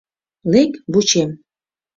[0.51, 1.29] Лек, вучем».